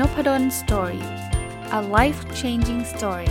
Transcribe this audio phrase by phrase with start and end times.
[0.00, 1.04] นบด น story
[1.78, 3.30] a life changing story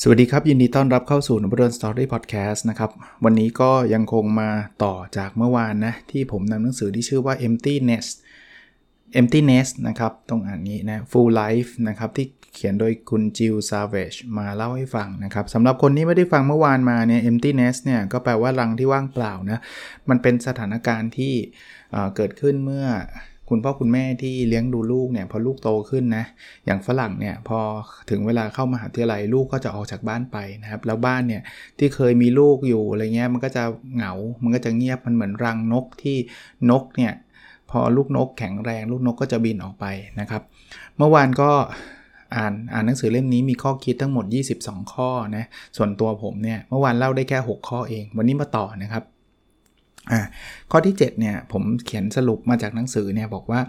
[0.00, 2.90] สวัสดีครับ ยินดีต้อนรับเข้าสู่นบดน story podcast นะครับ
[3.24, 4.50] วันนี้ก็ยังคงมา
[4.84, 8.14] ต่อจากเมื่อวานนะ ที่ผมนำหนังสือที่ชื่อว่า Empty Nest
[9.20, 19.58] Emptiness นะครับ ต้องอ่านนี้นะ Full Life นะครับ ที่ เขียนโดยคุณจิลซาเวชมาเล่าให้ฟังนะครับสำหรับคนที่ไม่ได้ฟังเมื่อวานมาเนี่ย emptiness เนี่ยก็แปลว่ารังที่ว่างเปล่านะ
[20.08, 21.34] มันเป็นสถานการณ์ที่
[22.16, 22.86] เกิดขึ้นเมื่อ
[23.48, 26.24] คุณพ่อคุณแม่ที่เลี้ยงดูลูกเนี่ยพอลูกโตขึ้นนะ
[26.66, 27.58] อย่างฝรั่งเนี่ยพอ
[28.10, 31.42] ถึงเวลาเข้ามาหาวิทยาลัยลูกก็จะออกจากบ้านไปนะครับแล้วบ้านเนี่ย
[31.78, 33.62] ที่เคยมีลูกอยู่อะไรเงี้ยมันก็จะ
[33.94, 36.16] เหงา มันก็จะเงียบมันเหมือนรังนกที่
[36.70, 37.12] นกเนี่ย
[37.70, 39.84] พอลูกนกแข็งแรง ลูกนกก็จะบินออกไป
[40.20, 40.42] นะครับ
[40.96, 41.50] เมื่อวานก็
[42.36, 44.24] อ่านอ่านหนังสือเล่มนี้มีข้อคิดทั้งหมด
[44.58, 45.44] 22 ข้อนะ
[45.76, 49.04] ส่วนตัวผมเนี่ยเมื่อวานเล่าได้แค่ 6 ข้อเอง วันนี้มาต่อนะครับ
[50.12, 50.20] อ่า
[50.70, 53.60] ข้อที่7เนี่ยผมเขียนสรุปมาจากหนังสือเนี่ยบอกว่า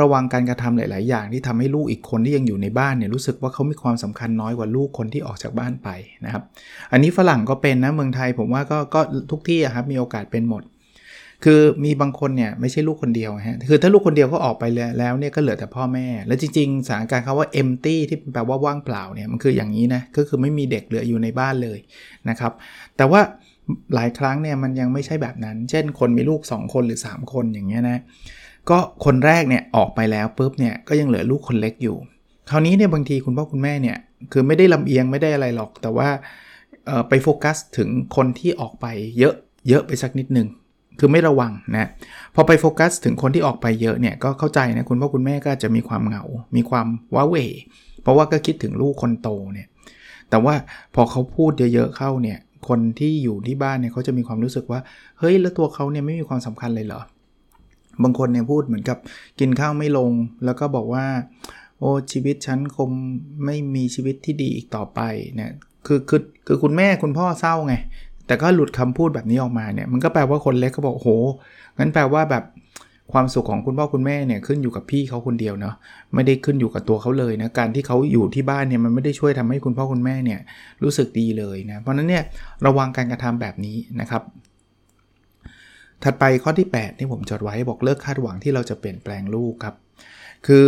[0.00, 5.88] ระวังการกระทำหลาย ๆ อย่างที่ทำให้ลูกอีกคนที่ยังอยู่ในบ้านเนี่ยรู้สึกว่าเขามีความสำคัญน้อยกว่าลูกคนที่ออกจากบ้านไป
[6.24, 6.42] นะครับ
[6.92, 10.62] อันนี้ฝรั่งก็เป็นนะเมืองไทยผมว่าก็ก็ทุกที่ครับมีโอกาสเป็นหมด
[11.44, 14.64] คือมีบางคนเนี่ยไม่ใช่ลูกคนเดียวฮะ คือถ้าลูกคนเดียวก็ออกไป
[14.98, 21.78] แล้วเนี่ยก็เหลือแต่พ่อแม่ แล้วจริงๆสถานการณ์คำว่า empty ที่แปลว่าว่างเปล่าเนี่ยมันคืออย่างนี้นะ ก็คือไม่มีเด็กเหลืออยู่ในบ้านเลย
[22.28, 22.52] นะครับ
[22.96, 23.20] แต่ว่า
[23.94, 27.98] หลายครั้งเนี่ยมันยังไม่ใช่แบบนั้น เช่น คนมีลูก 2 คนหรือ 3 คนอย่างเงี้ยนะ
[28.70, 31.96] ก็คนแรกเนี่ยออกไปแล้วปุ๊บเนี่ยก็ยังเหลือลูกคนเล็กอยู่
[32.50, 33.96] คราวนี้เนี่ยบางทีคุณพ่อคุณแม่เนี่ย
[34.32, 36.08] คือไม่ได้ลำเอียงไม่ได้อะไรหรอก แต่ว่า
[37.08, 38.86] ไปโฟกัสถึงคนที่ออกไป
[39.18, 39.34] เยอะ
[39.68, 40.48] เยอะไปสักนิดนึง
[40.98, 41.88] คือไม่ระวังนะ
[42.34, 46.24] พอไปโฟกัสถึงคนที่ออกไปเยอะเนี่ยก็เข้าใจนะคุณพ่อคุณแม่ก็จะมีความเหงา
[46.56, 47.36] มีความว้าเหว
[48.02, 49.68] เพราะว่าก็คิดถึงลูกคนโตเนี่ย
[50.30, 50.54] แต่ว่า
[50.94, 54.80] พอเขาพูดเยอะๆเข้าเนี่ยคนที่อยู่ที่บ้านเนี่ยเขาจะมีความรู้สึกว่า
[55.18, 57.00] เฮ้ยแล้วตัวเขาเนี่ยไม่มีความสำคัญเลยเหรอ
[58.02, 58.98] บางคนเนี่ยพูดเหมือนกับ
[59.40, 60.12] กินข้าวไม่ลง
[60.44, 61.06] แล้วก็บอกว่า
[61.78, 62.90] โอ้ชีวิตฉันคง
[63.44, 65.00] ไม่มีชีวิตที่ดีอีกต่อไป
[65.34, 65.50] เนี่ย
[65.86, 67.74] คือคือคือคุณแม่คุณพ่อเศร้าไง
[68.26, 71.08] แต่ก็หลุดคำพูดแบบนี้ออกมาเนี่ยมันก็แปลว่าคนเล็กก็บอกโห
[71.78, 72.44] งั้นแปลว่าแบบ
[73.12, 75.74] ความสุขของคุณพ่อคุณแม่เนี่ยขึ้นอยู่กับพี่เขาคนเดียวเนาะ
[76.14, 80.40] ไม่ได้ขึ้นอยู่กับตัวเขาเลยนะการที่เขาอยู่ที่บ้านเนี่ยมันไม่ได้ช่วยทำให้คุณพ่อคุณแม่เนี่ย
[80.82, 82.24] รู้สึกดีเลยนะเพราะนั้นเนี่ย
[82.66, 84.22] ระวังการกระทำแบบนี้นะครับ
[86.04, 89.74] ถัดไปข้อที่8ที่ผมจดไว้บอกเลิกคาดหวังที่เราจะเปลี่ยนแปลงลูกครับ
[90.46, 90.66] คือ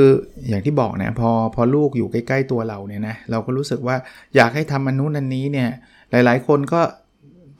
[0.48, 3.96] อย่างที่บอกนะพอพอลูกอยู่ใกล้ ๆ ตัวเราเนี่ยนะเราก็รู้สึกว่า
[4.36, 5.68] อยากให้ทำมันนู้นอันนี้เนี่ย
[6.10, 6.80] หลาย ๆ คนก็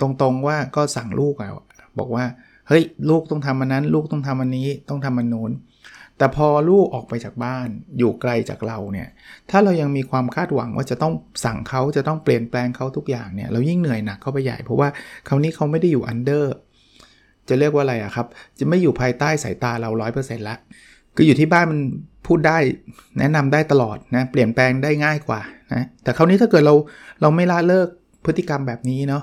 [0.00, 1.50] ตรงๆว่าก็สั่งลูกอะ
[1.98, 2.24] บอกว่า
[2.68, 5.52] เฮ้ย ลูกต้องทำมันนั้น ลูกต้องทำอันนี้ต้องทำมันนู้น
[6.18, 7.68] แต่พอลูกออกไปจากบ้าน
[7.98, 9.08] อยู่ไกลจากเราเนี่ย
[9.50, 11.12] ถ้าเรายังมีความคาดหวังว่าจะต้อง
[11.44, 14.88] สั่งเขาจะต้องเปลี่ยนแปลงเขาทุกอย่างเนี่ยเรายิ่งเหนื่อยหนักเข้าไปใหญ่เพราะว่า
[15.28, 16.54] คราวนี้เขาไม่ได้อยู่ under
[17.48, 18.26] จะเรียกว่าอะไรอะครับ
[18.58, 20.56] จะไม่อยู่ภายใต้สายตาเรา 100%ละ
[21.16, 21.80] คืออยู่ที่บ้านมัน
[22.26, 22.58] พูดได้
[23.18, 25.40] แนะนำได้ตลอดนะเปลี่ยนแปลงได้ง่ายกว่า
[25.74, 26.74] นะแต่คราวนี้ถ้าเกิดเรา
[27.20, 27.88] เราไม่ละเลิก
[28.24, 29.22] พฤติกรรมแบบนี้เนาะ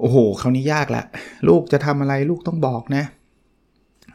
[0.00, 1.04] โอ้โหคราวนี้ยากละ
[1.48, 3.04] ลูกจะทำอะไรลูกต้องบอกนะ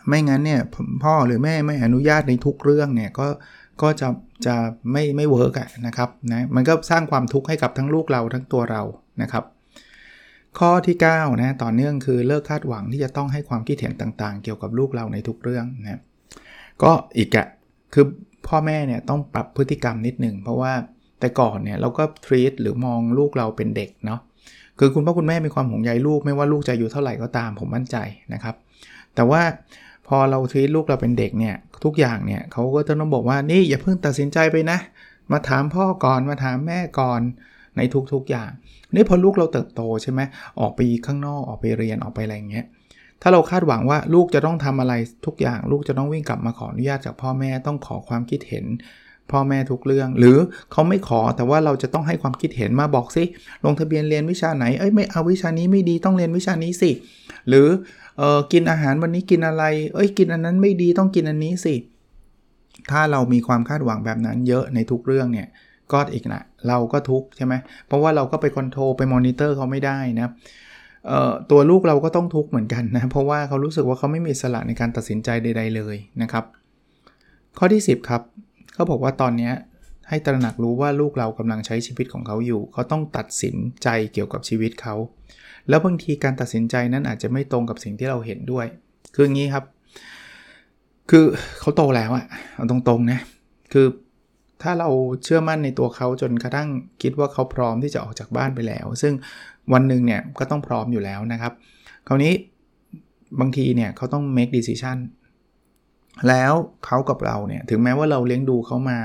[0.08, 0.62] ไม่งั้นเนี่ย
[1.04, 3.28] พ่อหรือแม่ไม่อนุญาตในทุกเรื่องเนี่ยก็
[3.82, 4.08] ก็จะ
[4.46, 4.56] จะ
[4.92, 8.82] ไม่ไม่ work อะนะครับนะมันก็สร้างความทุกข์ให้กับทั้งลูกเราทั้งตัวเรา
[9.22, 9.44] นะครับ
[10.60, 16.00] ข้อที่9นะต่อเนื่องคือเลิกคาดหวังที่จะต้องให้ความคิดเห็นต่างๆ เกี่ยวกับลูกเราในทุกเรื่องนะ
[16.84, 17.48] ก็อีกอะ
[17.94, 18.06] คือ
[18.48, 20.74] พ่อแม่เนี่ยต้องปรับพฤติกรรมนิดหนึ่งเพราะว่า
[21.20, 24.20] แต่ก่อนเนี่ยเราก็ทรีตหรือมองลูกเราเป็นเด็กเนาะ
[24.84, 27.98] คือคุณพ่อคุณแม่มีความห่วงใยลูกไม่ว่าลูกจะอายุเท่าไหร่ก็ตามผมมั่นใจ
[28.34, 28.56] นะครับ
[29.16, 29.42] แต่ว่า
[30.08, 34.78] พอเราทีลูกเราเป็นเด็กเนี่ยทุกอย่างเนี่ยเขาก็จะต้องบอกว่านี่อย่าเพิ่งตัดสินใจไปนะ
[35.32, 37.22] มาถามพ่อก่อนมาถามแม่ก่อน
[37.78, 37.82] ใน
[38.14, 38.50] ทุกๆอย่าง
[38.94, 40.22] นี่พอลูกเราเติบโตใช่ไหม
[40.60, 42.66] ออกไปข้างนอกออกไปเรียนออกไปอะไรอย่างเงี้ย
[43.22, 44.94] ถ้าเราคาดหวังว่าลูกจะต้องทำอะไร
[45.26, 48.66] ทุกอย่าง ลูกจะต้องวิ่งกลับมาขออนุญาตจากพ่อแม่ต้องขอความคิดเห็น
[49.32, 50.38] พ่อแม่ทุกเรื่อง หรือ
[50.72, 53.24] เขาไม่ขอแต่ว่าเราจะต้องให้ความคิดเห็นมาบอกสิ
[53.66, 56.92] ลงทะเบียนเรียนวิชาไหนเอ้ยไม่เอาวิชานี้ไม่ดีต้องเรียนวิชานี้สิ
[57.48, 57.68] หรือ
[58.18, 59.64] เออกินอาหารวันนี้กินอะไร
[59.94, 61.76] เอ้ยกินอันนั้นไม่ดีต้องกินอันนี้สิ
[62.92, 65.48] ถ้าเรามีความคาดหวังแบบนั้นเยอะในทุกเรื่องเนี่ย
[65.92, 67.54] ก็อีกนะเราก็ทุกใช่ไหม
[67.88, 70.32] เพราะว่าเราก็ไปคอนโทรลไปมอนิเตอร์เขาไม่ได้นะ
[71.52, 76.46] ตัวลูกเราก็ต้องทุกข์เหมือนกันนะ เพราะว่าเขารู้สึกว่าเขาไม่มีสละในการตัดสินใจใด ๆเลยนะครับ
[77.58, 78.22] ข้อที่ 10 ครับ
[78.82, 79.52] เขาบอกว่าตอนนี้
[80.10, 84.96] ให้ตระหนักรู้ว่าลูกเรากำลังใช้ชีวิตของเขาอยู่ เขาต้องตัดสินใจเกี่ยวกับชีวิตเขา
[85.70, 88.66] แล้วบางทีการตัดสินใจนั้นอาจจะไม่ตรงกับสิ่งที่เราเห็นด้วย
[89.16, 89.66] คืออย่างนี้ครับ
[91.10, 91.26] คือ
[91.60, 92.26] เขาโตแล้วอะ
[92.56, 93.20] เอาตรงๆนะ
[93.74, 93.88] คือ
[94.62, 94.90] ถ้าเรา
[95.24, 96.70] เชื่อมั่นในตัวเขาจนกระทั่ง
[97.02, 99.14] คิดว่าเขาพร้อมที่จะออกจากบ้านไปแล้ว ซึ่ง
[99.74, 101.54] วันหนึ่งเนี่ยก็ต้องพร้อมอยู่แล้วนะครับ
[102.08, 102.34] คราวนี้
[103.40, 104.98] บางทีเนี่ยเขาต้อง make decision
[106.28, 106.54] แล้ว
[106.86, 108.98] เขากับเราเนี่ยถึงแม้ว่าเราเลี้ยงดูเขามา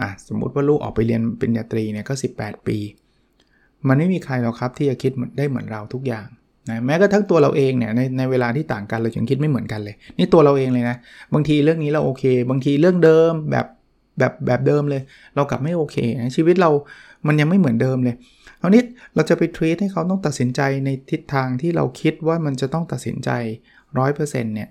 [0.00, 2.78] อะสมมุติว่าลูกออกไปเรียนปริญญาตรีเนี่ยก็ 18 ปี
[3.88, 6.26] มันไม่มีใครหรอกครับที่จะคิดได้เหมือนเราทุกอย่าง
[6.68, 10.96] นะแม้กระทั่งตัวเราเองเนี่ยในในเวลาที่ต่างกันเรายังคิดไม่เหมือนกันเลย นี่ตัวเราเองเลยนะ
[11.34, 13.66] บางทีเรื่องนี้เราโอเค บางทีเรื่องเดิมแบบ
[14.18, 15.02] แบบแบบเดิมเลย
[15.34, 16.70] เรากลับไม่โอเคนะชีวิตเรา
[17.26, 18.14] มันยังไม่เหมือนเดิมเลย
[18.60, 18.82] คราวนี้
[19.14, 23.30] เราจะไปทรีตให้เขาต้องตัดสินใจในทิศทางที่เราคิดว่ามันจะต้องตัดสินใจ
[23.92, 24.70] 100%เนี่ย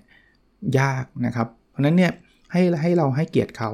[0.78, 2.12] ยากนะครับ เพราะนั้นเนี่ย
[2.52, 3.70] ให้ให้เราให้เกียรติเขา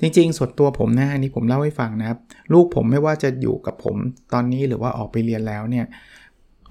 [0.00, 2.18] จริงๆส่วนตัวผมนะอันนี้ผมเล่าให้ฟังนะครับ
[2.52, 3.96] ลูกผมไม่ว่าจะอยู่กับผม
[4.32, 5.86] ตอนนี้หรือว่าออกไปเรียนแล้วเนี่ย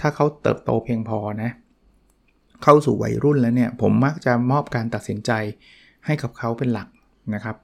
[0.01, 1.51] ถ้าเขาเติบโตเพียงพอนะ
[2.63, 5.31] เข้าสู่วัยรุ่นแล้วเนี่ยผมมักจะมอบการตัดสินใจ
[6.06, 6.88] ให้กับเขาเป็นหลัก
[7.33, 7.56] นะครับ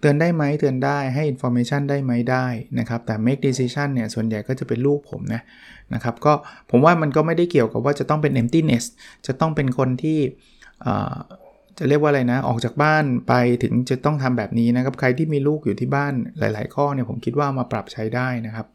[0.00, 2.46] เตือนได้ไหมเตือนได้ให้ information ได้ไหมได้
[2.78, 5.42] นะครับ แต่ make decision เนี่ยส่วนใหญ่ก็จะเป็นลูกผมนะ
[5.94, 6.32] นะครับก็
[6.70, 8.88] ผมว่ามันก็ไม่ได้เกี่ยวกับว่าจะต้องเป็น empty nest
[9.26, 10.18] จะต้องเป็นคนที่
[11.78, 18.66] จะเรียกว่าอะไรนะ ออกจากบ้านไปถึงจะต้องทำแบบนี้นะครับ ใครที่มีลูกอยู่ที่บ้านหลาย ๆ ข้อเนี่ยผมคิดว่ามาปรับใช้ได้นะครับ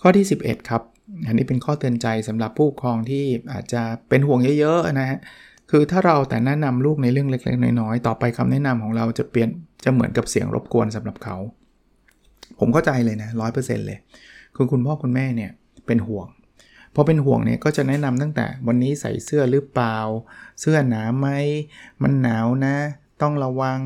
[0.00, 0.82] ข้อที่ 11 ครับ
[1.26, 5.18] อันนี้เป็นข้อเตือนใจสำหรับผู้ปกครองที่อาจจะเป็นห่วงเยอะ ๆ นะฮะ
[5.70, 9.48] คือถ้าเราแต่แนะนำลูกในเรื่องเล็ก ๆ น้อย ๆ ต่อไปคำแนะนำของเราจะเปลี่ยน
[9.84, 11.36] จะเหมือนกับเสียงรบกวนสำหรับเขา
[12.58, 13.98] ผมเข้าใจเลยนะร้อยเปอร์เซ็นต์เลย
[14.56, 15.50] คือคุณพ่อคุณแม่เนี่ย
[15.86, 16.26] เป็นห่วง
[16.94, 19.96] พอเป็นห่วงเนี่ยก็จะแนะนำตั้งแต่วันนี้ใส่เสื้อหรือเปล่า
[20.60, 21.28] เสื้อหนาไหม
[22.02, 22.76] มันหนาวนะ
[23.22, 23.80] ต้องระวัง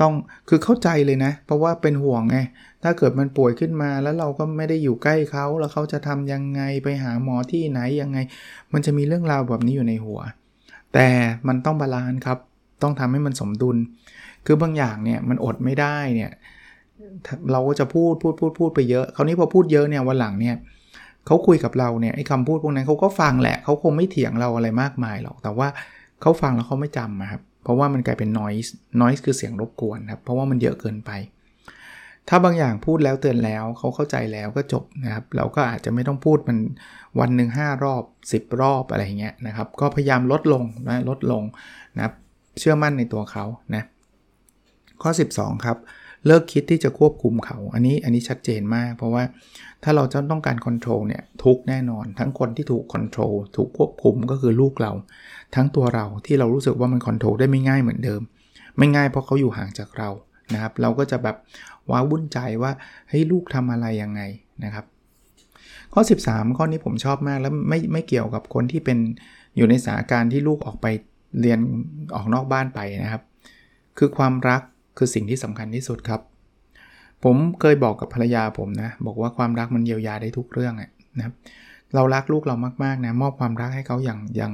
[0.00, 0.12] ต้อง
[0.48, 2.38] คือเข้าใจเลยนะ เพราะว่าเป็นห่วงไง
[2.82, 8.18] ถ้าเกิดมันป่วยขึ้นมาแล้วเราก็ไม่ได้อยู่ใกล้เขาแล้วเขาจะทำยังไงไปหาหมอที่ไหนยังไง
[8.72, 10.20] มันจะมีเรื่องราวแบบนี้อยู่ในหัว
[10.94, 11.08] แต่
[11.48, 12.38] มันต้อง balance ครับ
[12.82, 13.76] ต้องทำให้มันสมดุล
[14.46, 16.30] คือบางอย่างเนี่ยมันอดไม่ได้เนี่ย
[17.52, 20.56] เราก็จะพูดพูดพูดพูดไปเยอะ คราวนี้พอพูดเยอะเนี่ยวันหลังเนี่ย
[21.26, 25.68] เขาคุยกับเราเนี่ยไอ้คำพูดพวกนั้นเขาก็ฟังแหละเขาคงไม่เถียงเราอะไรมากมายหรอก แต่ว่า
[26.20, 28.70] เขาฟังแล้วเขาไม่จำครับ เพราะว่ามันกลายเป็น noise
[29.00, 31.10] noise คือเสียงรบกวนครับ เพราะว่ามันเยอะเกินไป
[32.28, 36.58] ถ้าบางอย่างพูดแล้วเตือนแล้วเขาเข้าใจแล้วก็จบนะครับ เราก็อาจจะไม่ต้องพูดมัน
[37.20, 38.02] วันหนึ่ง5 รอบ
[38.32, 41.42] 10 รอบอะไรเงี้ยนะครับ ก็พยายามลดลงนะลดลง
[41.96, 42.14] นะครับ
[42.60, 43.44] เชื่อมั่นในตัวเขา
[43.74, 43.82] นะ
[45.02, 45.78] ข้อ 12 ครับ
[46.26, 49.22] เลิกคิดที่จะควบคุมเขา อันนี้อันนี้ชัดเจนมาก เพราะว่า
[49.84, 54.92] ถ้าเราจะต้องการ control เนี่ยทุกข์แน่นอน ทั้งคนที่ถูก control ถูกควบคุมก็คือลูกเรา
[55.54, 58.20] ทั้งตัวเราที่เรารู้สึกว่ามัน control ได้ไม่ง่ายเหมือนเดิม
[58.78, 60.08] ไม่ง่ายเพราะเขาอยู่ห่างจากเรา
[60.54, 61.36] นะครับ เราก็จะแบบ
[61.90, 62.72] ว้าวุ่นใจว่า
[63.08, 64.20] เฮ้ยลูกทำอะไรยังไง
[64.64, 64.84] นะครับ
[65.92, 68.98] ข้อ 13 ข้อนี้ผมชอบมากแล้วไม่ไม่เกี่ยวกับคนที่เป็น
[69.56, 70.86] อยู่ในสถานการณ์ที่ลูกออกไป
[71.40, 71.58] เรียน
[72.14, 73.22] ออกนอกบ้านไปนะครับ
[73.98, 74.62] คือความรัก
[74.98, 76.20] คือสิ่งที่สำคัญที่สุดครับ
[77.24, 80.74] ผมเคยบอกกับภรรยาผมนะ บอกว่าความรักมันเยียวยาได้ทุกเรื่อง
[81.18, 81.34] นะครับ
[81.94, 84.52] เรารักลูกเรามากๆนะมอบความรักให้เขาอย่างอย่าง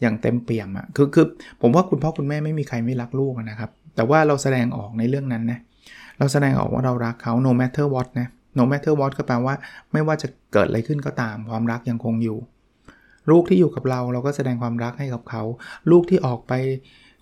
[0.00, 1.26] อย่างเต็มเปี่ยมอะ่ะคือคือ
[1.60, 5.60] ผมว่าคุณพ่อคุณแม่ไม่มีใครไม่รักลูกนะครับ แต่ว่าเราแสดงออกในเรื่องนั้นนะ
[6.18, 9.54] เราแสดงออกว่าเรารักเขา no matter what นะ no matter what ก็แปลว่า
[9.92, 12.38] ไม่ว่าจะเกิดอะไรขึ้นก็ตาม ความรักยังคงอยู่
[13.30, 15.42] ลูกที่อยู่กับเราเราก็แสดงความรักให้กับเขา
[15.90, 16.52] ลูกที่ออกไป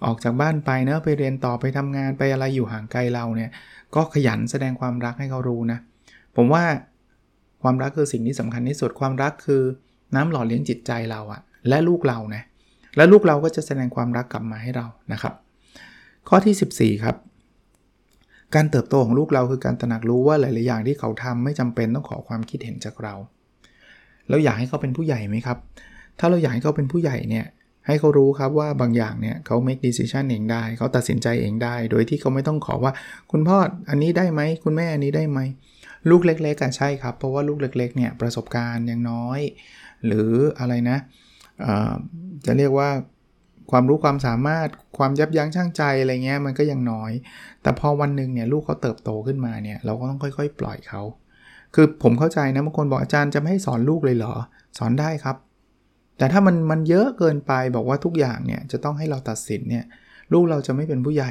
[0.05, 3.51] ออกจากบ้านไปเนะไปเรียนต่อไปทำงานไปอะไรอยู่ห่างไกลเราเนี่ย
[3.95, 5.79] ก็ขยันแสดงความรักให้เขารู้นะ
[6.37, 6.65] ผมว่า
[7.63, 9.63] ความรักคือสิ่งที่สำคัญที่สุด ความรักคือ
[10.15, 12.43] น้ำหล่อเลี้ยงจิตใจเราอะและลูกเรานะ
[12.97, 15.35] และลูกเราก็จะแสดงความรักกลับมาให้เรานะครับ
[16.29, 17.17] ข้อที่ 14 ครับ
[18.55, 23.15] การเติบโตของลูกเราคือการตระหนักรู้ว่าหลาย ๆ อย่างที่เขาทำไม่จำเป็นต้องขอความคิดเห็นจากเรา
[24.29, 25.59] เราอยากให้เขาเป็นผู้ใหญ่ไหมครับ
[26.19, 27.45] ถ้าเราอยากให้เขาเป็นผู้ใหญ่เนี่ย
[27.91, 32.93] ให้เขารู้ครับว่าบางอย่างเนี่ยเขา make decision เองได้ เขาตัดสินใจเองได้ โดยที่เขาไม่ต้องขอว่า
[33.31, 33.57] คุณพ่อ
[33.91, 35.41] อันนี้ได้ไหมคุณแม่อันนี้ได้ไหม
[36.11, 39.41] ลูกเล็กๆกันใช่ครับ เพราะว่าลูกเล็กๆเนี่ยประสบการณ์ยังน้อย
[40.07, 40.99] หรืออะไรนะ
[42.47, 42.91] จะเรียกว่า
[43.71, 44.69] ความรู้ความสามารถ
[44.99, 47.13] ความยับยั้งชั่งใจอะไรเงี้ยมันก็ยังน้อย
[47.63, 51.03] แต่พอวันหนึ่งเนี่ยลูกเขาเติบโตขึ้นมาเนี่ยเราก็ต้องค่อย ๆ ปล่อยเขา
[51.75, 54.35] คือผมเข้าใจนะบางคนบอกอาจารย์จะไม่ให้สอนลูกเลยเหรอ
[54.79, 55.37] สอนได้ครับ
[56.21, 59.85] แต่ถ้ามันมันเยอะเกินไปบอกว่าทุกอย่างเนี่ยจะต้องให้เราตัดสินเนี่ย
[60.33, 61.31] ลูกเราจะไม่เป็นผู้ใหญ่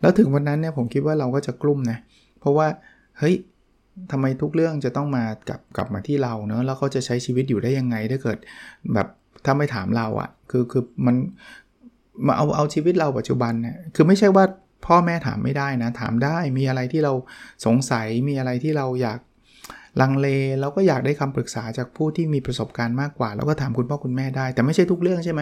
[0.00, 1.98] แล้วถึงวันนั้นเนี่ยผมคิดว่าเราก็จะกลุ้มนะ
[2.40, 2.66] เพราะว่า
[3.18, 3.34] เฮ้ย
[4.12, 8.38] ทำไมทุกเรื่องจะต้องมากลับกลับมาที่เราเนะแล้วเขาจะใช้ชีวิตอยู่ได้ยังไงถ้าเกิด
[8.94, 9.08] แบบ
[9.44, 11.16] ถ้าไม่ถามเราอะ่ะคือคือมัน
[12.26, 14.44] มาเอาเอาชีวิตเราปัจจุบันเนี่ยคือไม่ใช่ว่า
[14.86, 17.12] พ่อแม่ถามไม่ได้นะ ถามได้มีอะไรที่เรา
[17.66, 19.18] สงสัยมีอะไรที่เราอยาก
[20.00, 20.26] ลังเล
[20.60, 25.40] เราก็อยากได้คำปรึกษาจากผู้ที่มีประสบการณ์มากกว่า แล้วก็ถามคุณพ่อคุณแม่ได้ แต่ไม่ใช่ทุกเรื่องใช่ไหม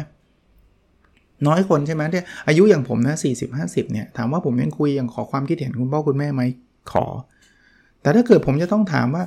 [1.47, 6.43] น้อยคนใช่ไหมที่อายุอย่างผมนะสี่สิบห้าสิบเนี่ยถามว่าผมยังคุยยังขอความคิดเห็นคุณพ่อคุณแม่ไหม
[6.93, 7.07] ขอ
[8.03, 9.25] แต่ถ้าเกิดผมจะต้องถามว่า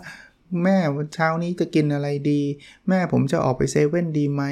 [0.64, 0.78] แม่
[1.16, 2.42] เช้านี้จะกินอะไรดี
[2.90, 4.44] แม่ผมจะออกไปเซเว่นดีไหม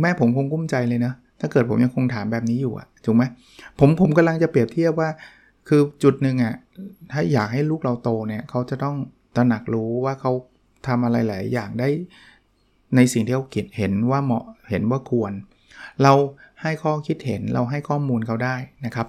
[0.00, 3.22] แม่ผมคงกุ้มใจเลยนะถ้าเกิดผมยังคงถามแบบนี้อยู่อะถูกไหม
[3.78, 5.10] ผมผมกำลังจะเปรียบเทียบว่า
[5.68, 6.54] คือจุดหนึ่งอะ
[7.12, 8.96] ถ้าอยากให้ลูกเราโตเนี่ยเขาจะต้อง
[9.36, 10.32] ตระหนักรู้ว่าเขา
[10.86, 11.88] ทำอะไรหลายอย่างได้
[12.96, 13.44] ในสิ่งที่เขา
[13.76, 15.32] เห็นว่าเหมาะเห็นว่าควร
[16.02, 16.12] เรา
[16.62, 19.08] ให้ข้อคิดเห็นเราให้ข้อมูลเขาได้นะครับ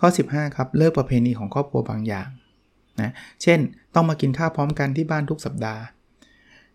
[0.00, 2.28] ข้อ 15 ครับเลิกประเพณีของครอบครัวบางอย่าง
[3.00, 3.12] นะ
[3.42, 3.58] เช่น
[3.94, 5.82] ต้องมากินข้าวพร้อมกันที่บ้านทุกสัปดาห์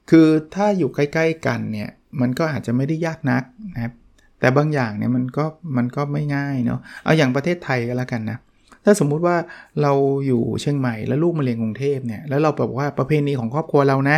[0.10, 1.90] คือถ้าอยู่ใกล้ๆกันเนี่ย
[2.22, 3.94] มันก็อาจจะไม่ได้ยากนักนะครับ
[4.40, 5.46] แต่บางอย่างเนี่ยมันก็
[5.78, 8.38] มันก็ไม่ง่ายเนาะเอาอย่างประเทศไทยก็แล้วกันนะ
[8.86, 9.36] ถ้าสมมุติว่า
[9.82, 9.92] เรา
[10.28, 14.18] อยู่เชียงใหม่แล้วลูกมาเรียนกรุงเทพเนี่ยแล้วเราแบอกว่าประเพณีของครอบครัวเรานะ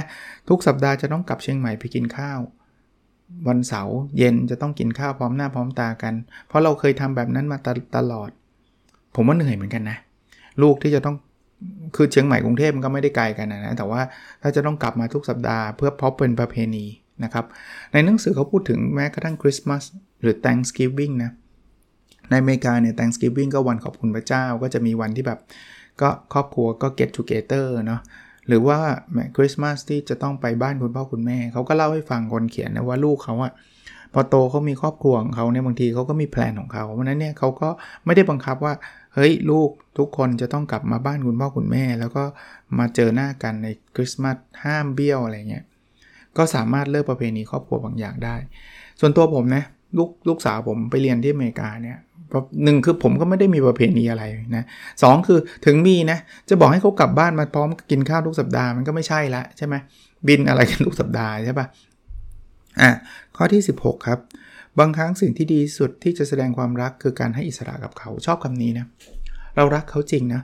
[0.49, 2.39] ทุกสัปดาห์จะต้องกลับเชียงใหม่ไปกินข้าว
[3.47, 6.13] วันเสาร์เย็นจะต้องกินข้าวพร้อมหน้าพร้อมตากัน
[6.47, 8.29] เพราะเราเคยทำแบบนั้นมาตตลอด
[9.15, 9.97] ผมว่าเหนื่อยเหมือนกันนะ
[10.61, 11.15] ลูกที่จะต้อง
[11.95, 14.01] คือเชียงใหม่กรุงเทพมันก็ไม่ได้ไกลกันนะแต่ว่า
[14.41, 16.85] ถ้าจะต้องกลับมาทุกสัปดาห์เพื่อพบเป็นประเพณี
[17.23, 17.45] นะครับ
[17.93, 19.83] ในหนังสือเขาพูดถึงแม้กระทั่งคริสต์มาส
[20.21, 21.31] หรือ Thanksgiving นะ
[22.29, 25.39] ในอเมริกาเนี่ย Thanksgiving ก็วันขอบคุณพระเจ้า ก็จะมีวันที่แบบ
[26.01, 28.01] ก็ครอบครัวก็ get together เนาะ
[28.47, 28.77] หรือว่า
[29.37, 33.53] คริสต์มาสที่จะต้องไปบ้านคุณพ่อคุณแม่ เขาก็เล่าให้ฟังคนเขียนนะว่าลูกเขาอะ
[34.13, 37.69] พอโตเขามีครอบครัวของเขาเนี่ยบางทีเขาก็มีแพลนของเขาเพราะนั้นเนี่ยเขาก็
[38.05, 38.73] ไม่ได้บังคับว่า
[39.15, 42.23] เฮ้ยลูกทุกคนจะต้องกลับมาบ้านคุณพ่อคุณแม่ แล้วก็
[42.79, 45.65] มาเจอหน้ากันในคริสต์มาสห้ามเบี้ยวอะไรเงี้ย
[46.37, 48.35] ก็สามารถเลิกประเพณีครอบครัวบางอย่างได้
[48.99, 49.63] ส่วนตัวผมนะ
[49.97, 51.97] ลูกลูกสาวผมไปเรียนที่อเมริกาเนี่ย
[52.63, 54.23] หนึ่งคือผมก็ไม่ได้มีประเพณีอะไร
[54.55, 54.65] นะ
[55.03, 56.19] สองคือถึงมีนะ
[56.49, 59.75] จะบอกให้เขากลับบ้านมาพร้อมกินข้าวทุกสัปดาห์มันก็ไม่ใช่ละใช่ไหม
[60.27, 61.67] บินอะไรกันทุกสัปดาห์ใช่ปะ
[62.81, 62.91] อะ
[63.37, 64.19] ข้อที่ 16 ครับ
[64.79, 68.85] บางครั้งสิ่งที่ดีสุดที่จะแสดงความรักคือการให้อิสระกับเขาชอบคำนี้นะ
[69.55, 70.41] เรารักเขาจริงนะ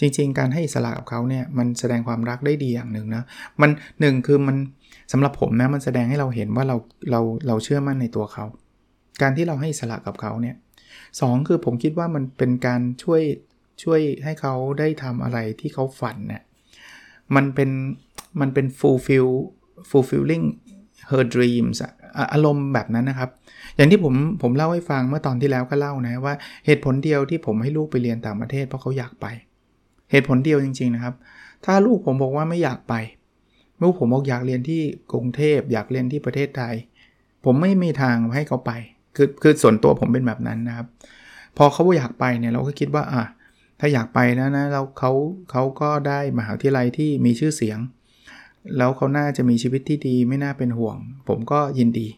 [0.00, 3.22] จริง ๆ การให้อิสระกับเขาเนี่ยมันแสดงความรักได้ดีอย่างหนึ่งนะ
[3.60, 3.70] มัน
[4.00, 4.56] หนึ่งคือมัน
[5.12, 6.76] สำหรับผมนะมันแสดงให้เราเห็นว่าเรา
[7.10, 8.44] เราเราเชื่อมั่นในตัวเขา
[9.22, 10.56] การที่เราให้อิสระกับเขาเนี่ย
[11.20, 13.22] สคือผมคิดว่ามันเป็นการช่วย
[13.82, 16.42] ช่วยให้เขาได้ทำอะไรที่เขาฝันเนี่ย
[17.34, 17.70] มันเป็น
[18.40, 19.30] มันเป็น fulfill
[19.90, 20.44] fulfilling
[21.10, 21.76] her dreams
[22.32, 23.30] อารมณ์แบบนั้นนะครับ
[23.76, 26.34] อย่างที่ผมผมเล่าให้ฟังเมื่อตอนที่แล้วก็เล่านะว่า
[26.66, 29.26] เหตุผลเดียวที่ผมให้ลูกไปเรียนต่างประเทศเพราะเขาอยากไป
[30.10, 31.14] เหตุผลเดียวจริง ๆนะครับ
[31.64, 32.94] ถ้าลูกผมบอกว่าไม่อยากไป
[33.82, 36.74] ลูกผมบอกอยากเรียนที่กรุงเทพอยากเรียนที่ประเทศไทย
[37.44, 38.72] ผมไม่มีทางให้เขาไป
[39.18, 40.86] คือคือส่วนตัวผมเป็นแบบนั้นนะครับ
[41.56, 43.24] พอเขาอยากไปเนี่ยเราก็คิดว่าอะ
[43.80, 45.12] ถ้าอยากไปนะนะเราเขา
[45.50, 47.78] เขาก็ได้มหาวิทยาลัยที่มีชื่อเสียง
[48.78, 50.96] แล้วเขาน่าจะมีชีวิตที่ดีไม่น่าเป็นห่วง
[51.28, 52.08] ผมก็ยินดี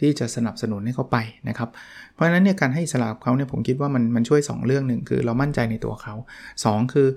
[0.00, 1.16] ที่จะสนับสนุนให้เขาไป
[1.48, 1.68] นะครับ
[2.12, 6.14] เพราะฉะนั้นเนี่ยการให้สลับเขาเนี่ยผมคิดว่ามันมันช่วย 2 เรื่องหนึ่งคือเรามั่นใจในตัวเขา
[6.54, 7.08] 2 คือ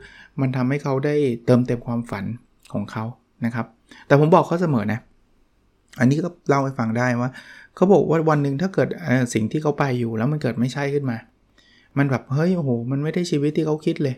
[0.41, 1.15] มันทำให้เขาได้
[1.45, 2.25] เติมเต็มความฝัน
[2.73, 3.03] ของเขา
[3.45, 3.65] นะครับ
[4.07, 4.99] แต่ผมบอกเขาเสมอนะ
[5.99, 7.31] อันนี้ก็เล่าให้ฟังได้ว่า
[7.75, 8.89] เขาบอกว่าวันหนึ่งถ้าเกิด
[9.33, 11.17] สิ่งที่เขาไปอยู่แล้วมันเกิดไม่ใช่ขึ้นมา
[11.97, 14.15] มันแบบเฮ้ยโอ้โหมันไม่ได้ชีวิตที่เขาคิดเลย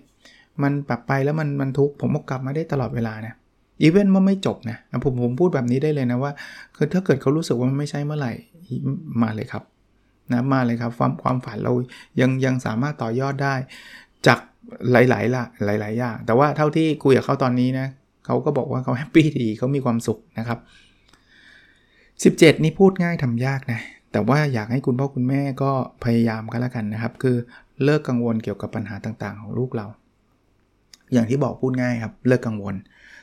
[0.64, 3.34] มันแบบไปแล้วมันมันทุกข์ผมก็กลับมาได้ตลอดเวลานะ
[3.82, 6.32] อีเวนต์มันไม่จบนะผมผมพูดแบบนี้ได้เลยนะว่า
[6.76, 8.34] คือถ้าเกิดเขารู้สึกว่ามันไม่ใช่เมื่อไหร่
[9.22, 9.64] มาเลยครับ
[10.32, 11.74] นะมาเลยครับความความฝันเรา
[12.22, 13.56] ยังยังสามารถต่อยอดได้
[14.28, 14.40] จาก
[14.92, 17.88] หลายๆละหลายๆอย่างแต่ว่าเท่าที่คุยกับเขาตอนนี้นะ
[18.26, 20.60] เขาก็บอกว่าเขา happy ดีเขามีความสุขนะครับ
[22.24, 23.82] 17 นี่พูดง่ายทำยากนะ
[24.12, 25.72] แต่ว่าอยากให้คุณพ่อคุณแม่ก็
[26.04, 27.36] พยายามกันแล้วกันนะครับ คือ
[27.84, 29.88] เลิกกังวลเกี่ยวกับปัญหาต่างๆ ของลูกเรา
[31.14, 32.76] อย่างที่บอกพูดง่ายครับ เลิกกังวล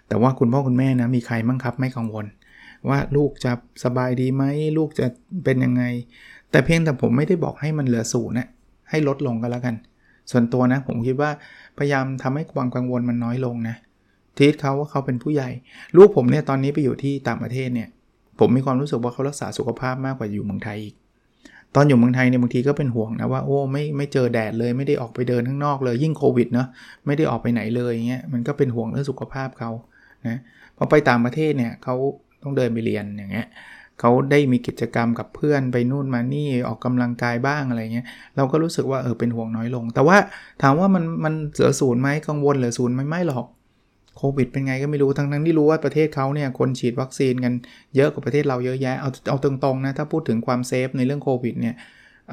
[0.08, 2.26] แต่ว่าคุณพ่อคุณแม่นะมีใครมั่งครับไม่กังวล
[2.88, 3.52] ว่าลูกจะ
[3.84, 4.44] สบายดีไหม
[4.78, 5.06] ลูกจะ
[5.44, 5.82] เป็นยังไง
[6.50, 8.48] แต่เพียงแต่ผมไม่ได้บอกให้มันเหลือศูนย์นะ
[8.90, 9.74] ให้ลดลงก็แล้วกัน
[10.30, 11.30] ส่วนตัวนะผมคิดว่า
[11.78, 13.76] พยายามทำให้ความกังวลมันน้อยลงนะ
[14.36, 15.50] ทีทเขาว่าเขาเป็นผู้ใหญ่
[15.96, 17.88] ลูกผมเนี่ยตอนนี้ไปอยู่ที่ต่างประเทศเนี่ย
[18.38, 20.94] ผมมีความรู้สึกว่าเขารักษาสุขภาพมากกว่าอยู่เมืองไทยอีก
[21.74, 26.68] ตอนอยู่เมืองไทยเนี่ยบางทีก็เป็นห่วงนะว่าโอ้ไม่ไม่เจอแดดเลยไม่ได้ออกไปเดินข้างนอกเลยยิ่งโควิดเนาะ
[27.06, 29.70] ไม่ได้ออกไปไหนเลยเงี้ยมันก็เป็นห่วงเรื่องสุขภาพเขา
[30.28, 30.38] นะ
[30.76, 31.94] พอไปต่างประเทศเนี่ยเขา
[32.42, 33.46] ต้องเดินไปเรียนอย่างเงี้ย
[34.00, 40.16] เขาได้มีกิจกรรมกับเพื่อนไปนู่นมานี่ออกกำลังกายบ้างอะไรเงี้ยเราก็รู้สึกว่าเออเป็นห่วงน้อยลง แต่ว่า
[40.62, 43.46] ถามว่ามันมันเหลือศูนย์ไหมกังวลเหลือศูนย์ไหมไม่หรอก
[44.16, 47.52] โควิดเป็นไงก็ไม่รู้ทั้งทั้งที่รู้ว่าประเทศเขาเนี่ยคนฉีดวัคซีนกัน
[47.96, 51.74] เยอะกว่าประเทศเราเยอะแยะเอาเอาตรงๆนะถ้าพูดถึงความ safe ในเรื่องโควิดเนี่ย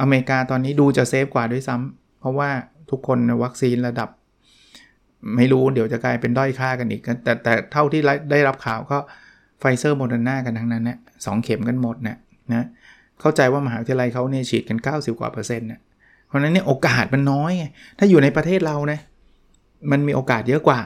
[0.01, 2.50] อเมริกาตอนนี้ดูจะ safe กว่าด้วยซ้ำเพราะว่า
[2.91, 4.09] ทุกคนวัคซีนระดับ
[5.35, 8.97] ไม่รู้เดี๋ยวจะกลายเป็นด้อยค่ากันอีก แต่แต่เท่าที่ได้รับข่าวก็
[9.59, 12.17] ไฟเซอร์โมเดอร์นากันทั้งนั้นนะสองเข็มกันหมดนะ
[12.53, 12.65] นะ
[13.21, 15.79] เข้าใจว่ามหาวิทยาลัยเขาเนี่ยฉีดกัน 90 กว่าเปอร์เซ็นต์นะ
[16.27, 17.51] เพราะนั้นเนี่ยโอกาสมันน้อย
[17.97, 19.00] ถ้าอยู่ในประเทศเรานะ
[19.91, 20.79] มันมีโอกาสเยอะกว่า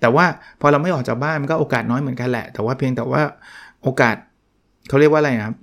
[0.00, 0.24] แต่ว่า
[0.60, 3.22] พอเราไม่ออกจากบ้านมันก็โอกาสน้อยเหมือนกันแหละ แต่ว่าเพียงแต่ว่า
[3.82, 4.16] โอกาส
[4.88, 5.56] เขาเรียกว่าอะไรนะครับ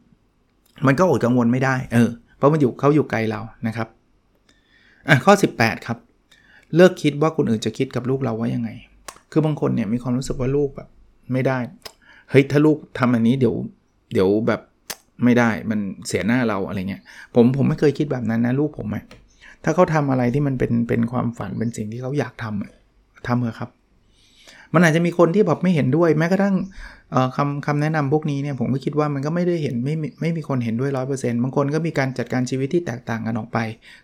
[0.88, 3.88] มันก็อดกังวลไม่ได้ เออ เพราะมันอยู่เขาอยู่ไกลเรานะครับ
[5.08, 5.98] อะข้อ 18 ครับ
[6.76, 8.70] เลิกคิดว่าคนอื่นจะคิดกับลูกเราว่ายังไง
[9.32, 10.90] คือบางคนเนี่ยมีความรู้สึกว่าลูกแบบ
[11.34, 11.58] ไม่ได้
[12.30, 13.56] เฮ้ยถ้าลูกทำอันนี้เดี๋ยว
[14.14, 14.62] เดี๋ยวแบบ
[15.24, 17.02] ไม่ได้มันเสียหน้าเราอะไรเงี้ย
[17.36, 19.04] ผมผมไม่เคยคิดแบบนั้นนะลูกผมอะ
[19.64, 23.70] ถ้าเขาทำอะไรที่มันเป็นเป็นความฝันเป็นสิ่งที่เขาอยากทำทำเถอะครับ
[24.74, 26.56] มันอาจจะมีคนที่แบบไม่เห็นด้วยแม้กระทั่ง
[27.36, 33.58] คำคำแนะนำพวกนี้เนี่ยผมก็คิดว่ามันก็ไม่ได้เห็นไม่ไม่มีคนเห็นด้วยร้อยเปอร์เซ็นต์บางคนก็มีการจัดการชีวิตที่แตกต่างกันออกไป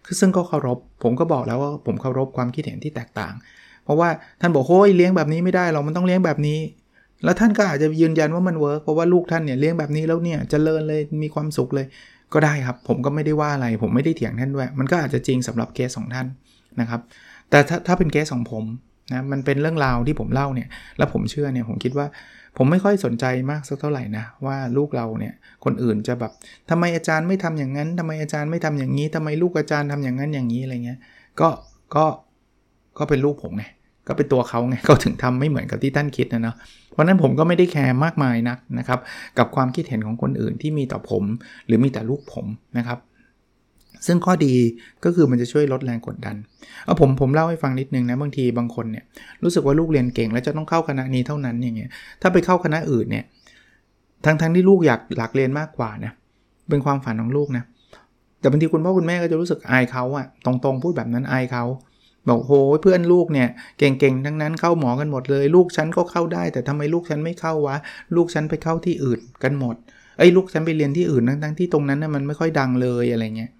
[0.06, 3.34] คือซึ่งก็เคารพ ผมก็บอกแล้วว่าผมเคารพความคิดเห็นที่แตกต่าง
[3.84, 4.10] เพราะว่า
[4.42, 6.60] ท่านบอกโอ้ยเลี้ยงแบบนี้ไม่ได้เรามันต้องเลี้ยงแบบนี้
[7.24, 11.86] แล้วท่านก็อาจจะยืนยันว่ามัน work เพราะว่าลูกท่านเนี่ยเลี้ยงแบบนี้แล้วเนี่ยจเจริญเลยมีความสุขเลย
[12.34, 16.28] ก็ได้ครับ ผมก็ไม่ได้ว่าอะไร ผมไม่ได้เถียงท่านด้วย มันก็อาจจะจริงสำหรับเคสของท่าน
[16.80, 17.02] นะครับ
[17.50, 18.64] แต่ถ้าถ้าเป็นเคสของผม
[19.12, 22.08] นะมันเป็นเรื่องราวที่ผมเล่าเนี่ยแล้วผมเชื่อเนี่ยผมคิดว่า
[22.58, 25.34] ผมไม่ค่อยสนใจมากสักเท่าไหร่นะว่าลูกเราเนี่ย
[25.66, 26.32] คนอื่นจะแบบ
[26.70, 31.00] ทำไมอาจารย์ไม่ทำอย่างนั้นทำไมอาจารย์ไม่ทำอย่างนี้ทำไมลูกอาจารย์ทำอย่างนั้นอย่างนี้อะไรเงี้ย
[31.40, 31.50] ก็
[31.96, 32.06] ก็
[32.98, 33.64] ก็เป็นลูกผมไง
[34.08, 36.56] ก็เป็นตัวเขาไงเขาถึงทำไม่เหมือนกับที่ท่านคิดนะเนาะ
[36.92, 39.00] เพราะนั้นผมก็ไม่ได้แคร์มากมายนักนะครับ
[39.38, 41.24] กับความคิดเห็นของคนอื่นที่มีต่อผม
[41.66, 42.46] หรือมีแต่ลูกผม
[42.78, 43.00] นะครับ
[44.06, 44.54] ซึ่งข้อดี
[45.04, 46.36] ก็คือมันจะช่วยลดแรงกดดัน
[46.86, 49.04] เอาผมผมเล่าให้ฟังนิดนึงนะบางทีบางคนเนี่ย
[49.44, 51.90] รู้สึกว่าลูกเรียนเก่ง แล้วจะต้องเข้าคณะนี้เท่านั้นอย่างเงี้ย
[52.22, 53.24] ถ้าไปเข้าคณะอื่นเนี่ย
[54.26, 56.12] ทั้งทั้งที่ลูกอยากหลักเรียนมากกว่านะ
[56.70, 57.64] เป็นความฝันของลูกนะ
[58.40, 61.64] แต่บางทีคุณพ่อคุณแม่ก็จะรู้สึกอายเขาอะตรงๆ พูดแบบนั้นอายเขา
[62.30, 62.52] บอกโห
[62.82, 63.48] เพื่อนลูกเนี่ย
[63.80, 67.76] เก่งๆทั้งนั้นเข้าหมอกันหมดเลย ลูกฉันก็เข้าได้ แต่ทำไมลูกฉันไม่เข้าวะ
[68.16, 69.76] ลูกฉันไปเข้าที่อื่นกันหมด
[70.20, 73.52] ไอ้ลูกฉันไปเรียนที่อื่นทั้งๆที่ตรงนั้นน่ะมันไม่ค่อยดังเลยอะไรเงี้ย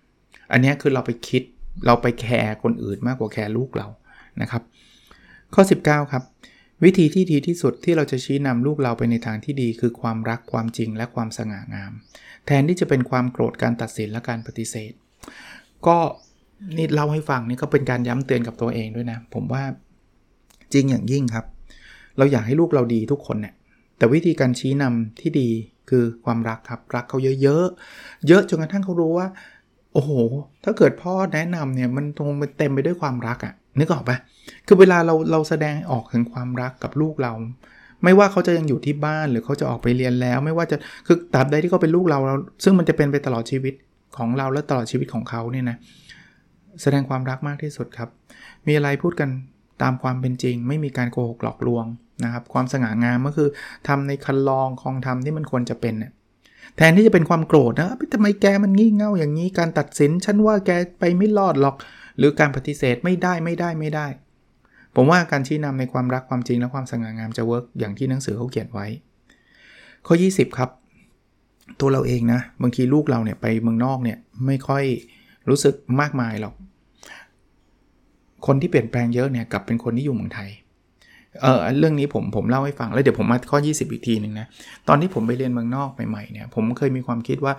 [0.52, 1.44] อันนี้คือเราไปคิด
[1.86, 3.88] เราไปแคร์คนอื่นมากกว่าแคร์ลูกเรา
[4.42, 4.62] นะครับ
[5.54, 6.24] ข้อ 19 ครับ
[6.84, 11.92] วิธีที่ดีที่สุดที่เราจะชี้นำลูกเราไปในทางที่ดี คือความรักความจริงและความสง่างาม
[12.46, 14.92] แทนที่จะเป็นความโกรธการตัดสินและการปฏิเสธ
[15.88, 15.98] ก็
[16.78, 19.64] นี่เล่าให้ฟังนี่ก็เป็นการย้ำเตือนกับตัวเองด้วยนะ ผมว่า
[20.74, 21.46] จริงอย่างยิ่งครับ
[22.18, 23.54] เราอยากให้ลูกเราดีทุกคนเนี่ย
[23.98, 25.50] แต่วิธีการชี้นำที่ดี
[25.90, 29.28] คือความรักครับ รักเขาเยอะๆ เยอะจนกระทั่งเขารู้ว่า
[29.94, 30.12] โอ้โห
[30.64, 34.18] ถ้าเกิดพ่อแนะนำเนี่ยมันคงเป็นเต็มไปด้วยความรักอะ่ะนึกออกปะ
[34.68, 37.34] คือเวลาเราเราแสดงออกถึงความรักกับลูกเรา
[38.04, 43.74] ไม่ว่าเขาจะยังอยู่ที่บ้านหรือเขาจะออกไปเรียนแล้ว ไม่ว่าจะคือตราบใดที่เขาเป็นลูกเราเรา ซึ่งมันจะเป็นไปตลอดชีวิต
[44.18, 45.78] ของเราและตลอดชีวิตของเขาเนี่ยนะ
[46.82, 48.10] แสดงความรักมากที่สุดครับ
[48.68, 49.30] มีอะไรพูดกัน
[49.82, 51.86] ตามความเป็นจริง ไม่มีการโกหกหลอกลวง
[52.24, 53.50] นะครับ ความสง่างามก็คือ
[53.88, 56.12] ทำในคันลองของทำที่มันควรจะเป็นเนี่ย
[56.76, 61.76] แทนที่จะเป็นความโกรธนะทำไมแกมันงี่เง่าอย่างนี้การตัดสินฉันว่าแกไปไม่รอดหรอก
[62.18, 64.08] หรือการปฏิเสธไม่ได้ไม่ได้ไม่ได้
[64.96, 68.88] ผมว่าการชี้นำในความรักความจริงและความสง่างามจะเวิร์กอย่างที่หนังสือเขาเขียนไว้
[70.08, 70.70] ข้อ 20 ครับ
[71.80, 74.84] ตัวเราเองนะ บางทีลูกเราเนี่ยไปเมืองนอกเนี่ยไม่ค่อย
[75.50, 76.54] รู้สึกมากมายหรอก
[78.46, 80.50] คนที่เปลี่ยนแปลงเยอะเนี่ยกลับเป็นคนที่อยู่เมืองไทย
[81.42, 84.48] เออเรื่องนี้ผมผมเล่าให้ฟัง แล้วเดี๋ยวผมมาข้อ 20 อีกทีหนึ่งนะ
[84.88, 87.54] ตอนที่ผมไปเรียนเมืองนอกใหม่ๆเนี่ย ผมเคยมีความคิดว่า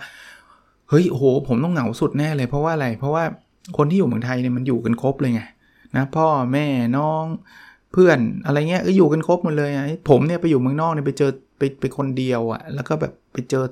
[0.89, 3.23] เฮ้ยโห ผมต้องเหงาสุดแน่เลย เพราะว่าอะไร เพราะว่า
[3.77, 5.41] คนที่อยู่เมืองไทยเนี่ยมันอยู่กันครบเลยไง
[5.95, 6.65] นะพ่อแม่
[6.97, 7.25] น้อง
[7.91, 9.71] เพื่อนอะไรเงี้ยก็อยู่กันครบหมดเลย
[10.09, 13.63] ผมเนี่ยไปอยู่เมืองนอกเนี่ยไปเจอไปไปคนเดียวอะ่ะ แล้วก็แบบไปเจอ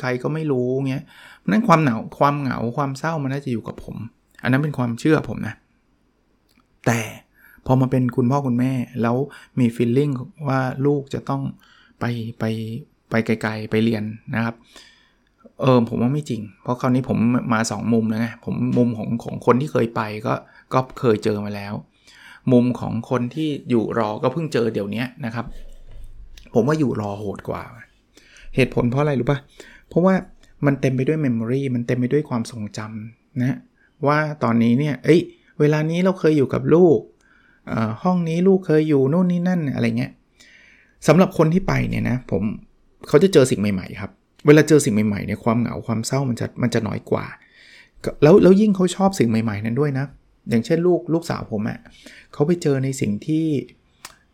[0.00, 1.04] ใครก็ไม่รู้เงี้ย
[1.48, 3.96] นั้นความเหงาความเหงาความเศร้ามันน่าจะอยู่กับผม
[4.42, 5.54] อันนั้นเป็นความเชื่อผมนะ
[6.86, 7.00] แต่
[7.66, 8.72] พอมาเป็นคุณพ่อคุณแม่
[9.02, 9.16] แล้ว
[9.58, 10.10] มีฟีลลิ่ง
[10.48, 11.42] ว่าลูกจะต้อง
[12.00, 12.04] ไป
[12.38, 12.44] ไป
[13.10, 14.54] ไปไกลๆไปเรียนนะครับ
[15.62, 17.18] เออผมว่าไม่จริง เพราะคราวนี้ผม
[17.52, 20.34] มา 2 มุมแล้วไงผมมุมของของคนที่เคยไปก็
[20.72, 21.74] ก็เคยเจอมาแล้ว
[22.52, 25.46] มุมของคนที่อยู่รอก็เพิ่งเจอเดี๋ยวนี้นะครับ
[26.54, 27.62] ผมว่าอยู่รอโหดกว่า
[28.54, 29.38] เหตุผลเพราะอะไรรู้ปะ
[29.88, 30.14] เพราะว่า
[30.66, 33.58] มันเต็มไปด้วย memory มันเต็มไปด้วยความทรงจำนะ
[34.06, 35.20] ว่าตอนนี้เนี่ยเอ้ย
[35.60, 36.98] เวลานี้เราเคยอยู่กับลูก
[38.02, 40.12] ห้องนี้ลูกเคยอยู่นู่นนี่นั่นอะไรเงี้ย
[41.06, 42.42] สำหรับคนที่ไปเนี่ยนะผม
[43.08, 44.10] เขาจะเจอสิ่งใหม่ ๆ ครับ
[44.46, 47.24] เวลาเจอสิ่งใหม่ๆเนี่ยความเหงาความเศร้ามันจะมันจะน้อยกว่า
[48.22, 50.06] แล้วแล้วยิ่งเขาชอบสิ่งใหม่ ๆ นั้นด้วยนะ
[50.48, 51.78] อย่างเช่นลูกลูกสาวผมอะ่ะ
[52.32, 53.46] เขาไปเจอในสิ่งที่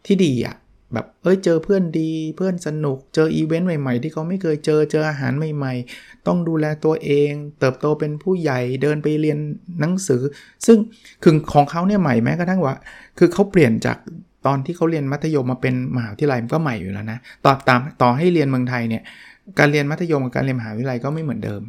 [0.07, 0.57] ที่ดีอะ่ะ
[0.93, 9.39] แบบเอ้ยเจอเพื่อนดีเพื่อนสนุกเจออีเวนต์ใหม่ ๆ ที่เขาไม่เคยเจอเจออาหารใหม่ ๆ ต้องดูแลตัวเอง เติบโตเป็นผู้ใหญ่เดินไปเรียน
[9.81, 10.23] หนังสือ
[10.67, 10.79] ซึ่ง
[11.23, 12.75] คือของเขาเนี่ยใหม่แม้กระทั่งว่า
[13.19, 13.99] คือเขาเปลี่ยนจาก
[14.47, 19.03] ตอนที่เขาเรียนมัธยมมาเป็นมหาวิทยาลัยมันก็ใหม่อยู่แล้วนะต่อตามต่อให้เรียนเมืองไทยเนี่ย
[19.59, 21.63] การเรียนมัธยมกับการเรียนมหาวิทยาลัยก็ไม่เหมือนเดิม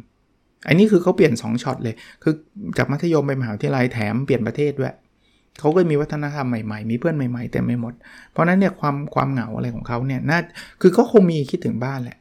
[0.68, 2.34] อันนี้คือเขาเปลี่ยน2ช็อตเลย คือ
[2.76, 4.94] จากมัธยมไปมหาวิทยาลัยแถมเปลี่ยนประเทศด้วย
[5.60, 7.94] เขาก็มีวัฒนธรรมใหม่ๆ มีเพื่อนใหม่ๆเต็มไปหมด
[8.32, 10.38] เพราะนั้นเนี่ยความความเหงาอะไรของเขาเนี่ยน่า
[10.80, 12.18] คือเขาคงมีคิดถึงบ้านแหละ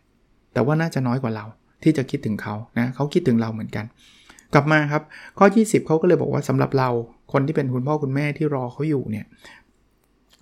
[0.54, 1.46] แต่ว่าน่าจะน้อยกว่าเรา
[1.84, 3.86] ที่จะคิดถึงเขานะเขาคิดถึงเราเหมือนกัน
[4.54, 5.04] กลับมาครับ
[5.38, 6.90] ข้อ 20เขาก็เลยบอกว่าสำหรับเรา
[7.34, 9.26] คนที่เป็นคุณพ่อคุณแม่ที่รอเขาอยู่เนี่ย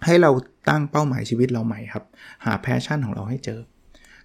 [0.06, 0.32] ให้เรา
[0.70, 2.04] ตั้งเป้าหมายชีวิตเราใหม่ครับ
[2.46, 3.60] หา passion ของเราให้เจอ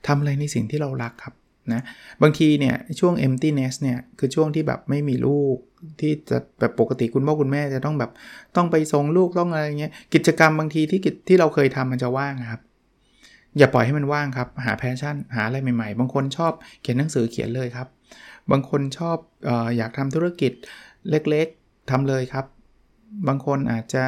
[0.07, 1.35] ทำอะไรในสิ่งที่เรารักครับ
[1.73, 1.83] นะ
[2.23, 5.57] บางทีเนี่ยช่วง emptiness เนี่ยคือช่วงที่แบบไม่มีลูก
[6.01, 8.11] ที่จะแบบปกติคุณพ่อคุณแม่จะต้องแบบ
[8.57, 12.61] ต้องไปส่งลูกต้องอะไรเงี้ยกิจกรรมบางทีที่ที่เราเคยทำมันจะว่างครับ
[13.59, 17.89] อย่าปล่อยให้มันว่างครับ หา passion หาอะไรใหม่ๆ บางคนชอบเขียนหนังสือเขียนเลยครับ
[18.51, 19.17] บางคนชอบ
[19.49, 20.53] ออยากทำธุรกิจ
[21.11, 22.47] เล็กๆทำเลยครับ
[23.29, 24.05] บางคนอาจจะ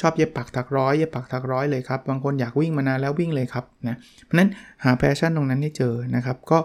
[0.00, 4.50] ชอบเย็บปักถักร้อยเย็บปักถักร้อยเลยครับ บางคนอยากวิ่งมานานแล้ววิ่งเลยครับนะเพราะนั้น
[4.84, 6.58] หาแพชชั่นตรงนั้นให้เจอนะครับ ก็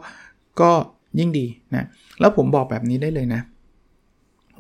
[0.62, 0.72] ก็
[1.20, 1.88] ยิ่งดีนะ
[2.20, 3.42] แล้วผมบอกแบบนี้ได้เลยนะ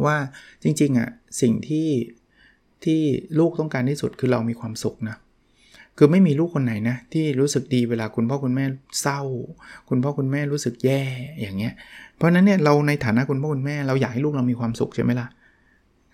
[0.05, 0.17] ว่า
[0.63, 1.09] จริงๆอะ่ะ
[1.41, 1.89] สิ่งที่
[2.83, 3.01] ที่
[3.39, 5.17] ลูกต้องการที่สุดคือเรามีความสุขนะ
[5.97, 8.65] คือไม่มีลูกคนไหนนะที่รู้สึกดีเวลาคุณพ่อคุณแม่
[9.01, 9.21] เศร้า
[9.89, 11.01] คุณพ่อคุณแม่รู้สึกแย่
[11.41, 11.73] อย่างเงี้ย
[12.17, 15.27] เพราะนั้นเนี่ยเราในฐานะคุณพ่อคุณแม่เราอยากให้ลูกเรามีความสุขใช่ไหมล่ะ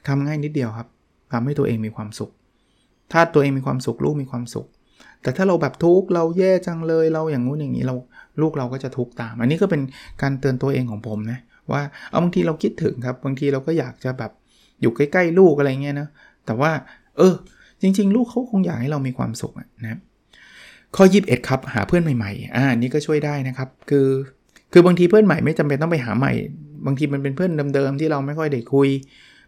[0.07, 0.87] ทำง่ายนิดเดียวครับ
[1.31, 2.31] ทำให้ตัวเองมีความสุข
[3.11, 4.67] ถ้าตัวเองมีความสุขลูกมีความสุข
[5.21, 7.95] แต่ถ้าเราแบบทุกข์เราแย่จังเลยเราอย่างงู้นอย่างนี้เรา
[8.41, 9.81] ลูกเราก็จะทุกข์ตาม อันนี้ก็เป็น
[10.21, 11.39] การเตือนตัวเองของผมนะ
[11.71, 14.31] ว่าเอาบางทีเราคิดถึงครับ บางทีเราก็อยากจะแบบ
[14.81, 16.07] อยู่ใกล้ๆลูกอะไรเงี้ยนะ
[16.45, 16.71] แต่ว่า
[17.17, 17.33] เออ
[17.81, 19.99] จริง ๆ ลูกเขาคงอยากให้เรามีความสุขนะ
[20.95, 24.07] ข้อ 21 ครับ หาเพื่อนใหม่ๆ อ่านี่ก็ช่วยได้นะครับ คือ
[24.73, 26.31] คือบางทีเพื่อนใหม่ไม่จำเป็นต้องไปหาใหม่
[26.85, 28.89] บางทีมันเป็นเพื่อนเดิมๆ ที่เราไม่ค่อยได้คุย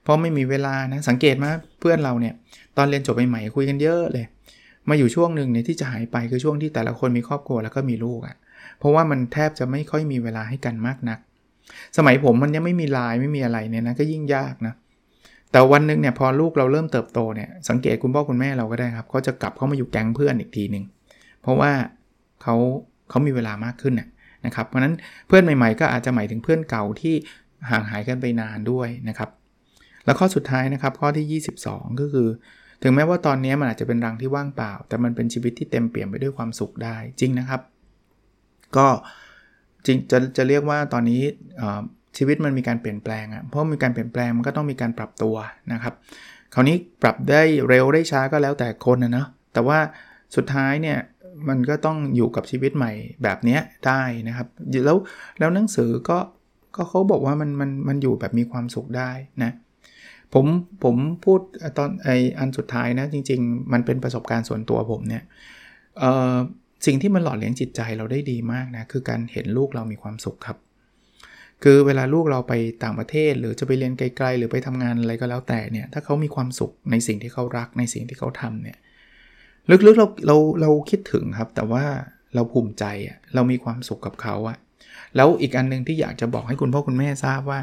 [0.04, 2.34] เพราะไม่มีเวลานะ สังเกตมาเพื่อนเราเนี่ย
[2.78, 4.26] ตอนเรียนจบใหม่ๆ คุยกันเยอะเลย
[4.90, 8.36] มาอยู่ช่วงหนึ่งเนี่ยที่จะหายไปคือช่วงที่แต่ละคนมีครอบครัวแล้วก็มีลูกอะ่ะ
[8.80, 11.20] เพราะว่ามันแทบจะไม่ค่อยมีเวลาให้กันมากนัก
[11.98, 14.74] สมัยผมมันยังไม่มีไลน์ไม่มีอะไรเนี่ยนะก็ยิ่งยากนะ
[15.52, 20.84] แต่วันนึงเนี่ยพอลูกเราเริ่มเติบโตเนี่ยสังเกตคุณพ่อคุณแม่เราก็ได้ครับเขาจะกลับเข้ามาอยู่แก๊งเพื่อนอีกทีหนึ่ง
[21.42, 21.72] เพราะว่า
[22.42, 22.56] เขา
[23.10, 23.94] เขามีเวลามากขึ้น
[24.46, 24.94] นะครับเพราะนั้น
[25.28, 27.16] เพื่อนใหม่ๆ ก็อาจจะหมายถึงเพื่อนเก่าที่
[27.70, 29.30] ห่างหายกันไปนานด้วยนะครับ
[30.06, 32.28] แล้วข้อสุดท้ายนะครับข้อที่ 22 ก็คือ
[32.84, 37.62] ถึงแม้ว่าตอนนี้มันอาจจะเป็นรังที่ว่างเปล่า แต่มันเป็นชีวิตที่เต็มเปี่ยมไปด้วยความสุขได้จริงนะครับ
[38.78, 38.88] ก็
[39.86, 41.22] จริงจะจะเรียกว่าตอนนี้
[42.18, 45.36] ชีวิตมันมีการเปลี่ยนแปลงอะ่ะเพราะมีการเปลี่ยนแปลงมันก็ต้องมีการปรับตัว
[45.74, 45.94] นะครับ
[46.54, 49.80] คราวนี้ปรับได้เร็วได้ช้าก็แล้วแต่คนนะเนาะแต่ว่า
[50.36, 50.98] สุดท้ายเนี่ย
[51.50, 52.92] มันก็ต้องอยู่กับชีวิตใหม่
[53.24, 54.48] แบบนี้ได้นะครับ
[54.86, 54.98] แล้ว
[55.40, 56.18] แล้วหนังสือก็
[56.76, 59.12] ก็เขาบอกว่ามันมันมันอยู่แบบมีความสุขได้
[59.44, 59.52] นะ
[60.34, 60.46] ผม
[60.84, 60.96] ผม
[61.26, 61.40] พูด
[61.78, 65.24] ตอนไออันสุดท้ายนะจริง ๆ มันเป็นประสบการณ์ส่วนตัวผมเนี่ย
[66.00, 66.36] เอ่อ
[66.86, 70.58] สิ่งที่มันหล่อเลี้ยงจิตใจเราได้ดีมากนะคือการเห็นลูกเรามีความสุขครับ
[71.64, 78.78] คือเวลาลูกเราไปต่างประเทศ หรือจะไปเรียนไกลๆ หรือไปทำงานอะไรก็แล้วแต่เนี่ยถ้าเขามีความสุขในสิ่งที่เขารักในสิ่งที่เขาทำเนี่ย
[79.70, 81.84] ลึกๆเราเราเราคิดถึงครับ แต่ว่า
[82.36, 84.58] เราภูมิใจอะเรามีความสุขกับเขาอะ
[85.16, 87.60] แล้วอีกอันนึงที่อยากจะบอกให้คุณพ่อคุณแม่ทราบว่า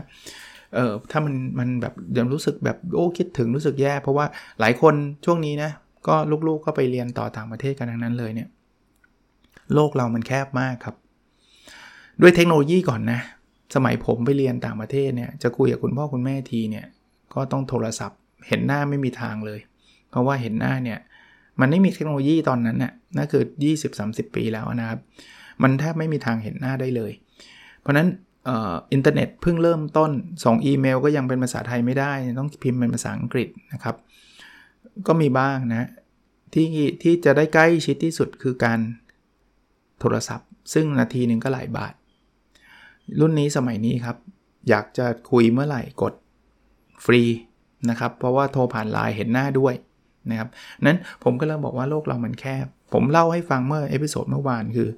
[0.75, 4.27] เออถ้ามันมันแบบยังรู้สึกแบบโอ้คิดถึงรู้สึกแย่ เพราะว่า
[4.61, 5.71] หลายคนช่วงนี้นะ
[6.09, 6.15] ก็
[6.49, 8.49] ลูกๆก็ไปเรียนต่อต่างประเทศกันทั้งนั้นเลยเนี่ย
[9.75, 10.97] โลกเรามันแคบมากครับ
[12.21, 13.21] ด้วยเทคโนโลยีก่อนนะ
[13.75, 16.87] สมัยผมไปเรียนต่างประเทศเนี่ยจะคุยกับคุณพ่อคุณแม่ทีเนี่ย
[17.35, 19.61] ก็ต้องโทรศัพท์ เห็นหน้าไม่มีทางเลย
[20.11, 20.99] เพราะว่าเห็นหน้าเนี่ย
[21.61, 23.45] มันไม่มีเทคโนโลยีตอนนั้นน่ะนั่นคือ
[23.91, 24.99] 20-30 ปีแล้วนะครับ
[25.63, 27.13] มันแทบไม่มีทางเห็นหน้าได้เลย
[27.81, 28.09] เพราะนั้น
[28.93, 30.11] อินเทอร์เน็ตเพิ่งเริ่มต้น
[30.45, 33.97] ส่งอีเมลก็ยังเป็นภาษาไทยไม่ได้ ต้องพิมพ์เป็นภาษาอังกฤษนะครับ
[35.07, 35.89] ก็มีบ้างนะ
[36.53, 36.67] ที่
[37.03, 38.79] ที่จะได้ใกล้ชิดที่สุดคือการ
[40.03, 41.93] โทรศัพท์ ซึ่งนาทีหนึ่งก็หลายบาท
[43.21, 44.17] รุ่นนี้สมัยนี้ครับ
[44.69, 46.15] อยากจะคุยเมื่อไหร่กด
[47.05, 47.23] ฟรี
[47.91, 49.75] นะครับ เพราะว่าโทรผ่านไลน์เห็นหน้าด้วย
[50.31, 50.49] นะครับ
[50.85, 54.88] นั้นผมก็เริ่มบอกว่าโลกเรามันแคบ ผมเล่าให้ฟังเมื่อ episode เมื่อวานคือ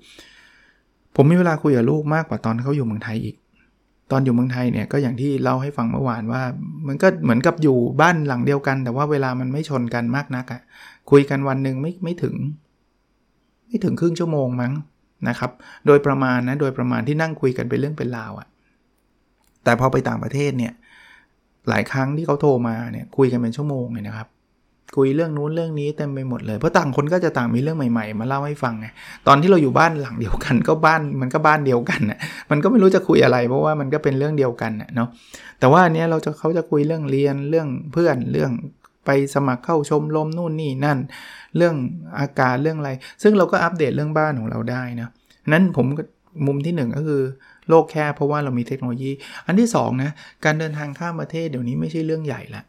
[1.16, 3.36] ผมมีเวลาคุยกับลูกมากกว่าตอนเขาอยู่เมืองไทยอีก
[4.10, 6.42] ตอนอยู่เมืองไทยเนี่ยก็อย่างที่เล่าให้ฟังเมื่อวานว่า
[6.86, 10.60] มันก็เหมือนกับอยู่บ้านหลังเดียวกัน แต่ว่าเวลามันไม่ชนกันมากนักอะ
[11.10, 12.34] คุยกันวันหนึ่งไม่ไม่ถึง
[13.66, 14.72] ไม่ถึงครึ่งชั่วโมงมั้ง
[15.28, 15.50] นะครับ
[15.86, 18.48] โดยประมาณนะโดยประมาณที่นั่งคุยกันเป็นเรื่องเป็นราวอะ
[19.64, 20.72] แต่พอไปต่างประเทศเนี่ย
[21.68, 24.28] หลายครั้งที่เขาโทรมาเนี่ยคุยกันเป็นชั่วโมงเลยนะครับ
[24.96, 28.86] คุยเรื่องนู้นเรื่องนี้เต็มไปหมดเลย เพราะต่างคนก็จะต่างมีเรื่องใหม่ๆ มาเล่าให้ฟังไง
[29.26, 32.18] ตอนที่เราอยู่บ้านหลังเดียวกันก็บ้านมันก็บ้านเดียวกันนะ
[32.50, 35.08] มันก็ไม่รู้จะคุยอะไร เพราะว่ามันก็เป็นเรื่องเดียวกันเนาะ
[35.60, 38.50] แต่ว่าอันนี้เราจะเขาจะคุยเรื่องเรียนเรื่องเพื่อนเรื่อง
[39.04, 40.98] ไปสมัครเข้าชมรมนู่นนี่นั่น
[41.56, 41.74] เรื่อง
[42.18, 42.90] อากาศเรื่องอะไร
[43.22, 45.08] ซึ่งเราก็อัปเดตเรื่องบ้านของเราได้นะ
[45.52, 45.86] นั้นผม
[46.46, 47.22] มุมที่ 1 ก็คือ
[47.68, 49.10] โลกแค่เพราะว่าเรามีเทคโนโลยี
[49.46, 50.10] อันที่2นะ
[50.44, 52.62] การเดินทางข้ามประเทศเดี๋ยวนี้ไม่ใช่เรื่องใหญ่ละ